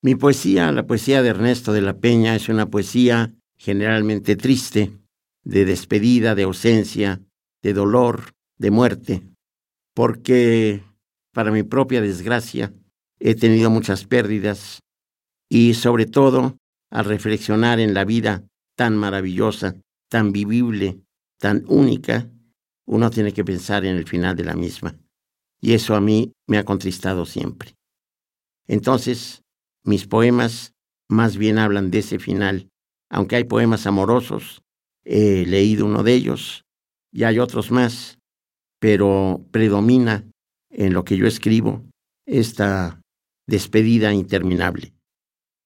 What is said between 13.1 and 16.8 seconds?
he tenido muchas pérdidas y sobre todo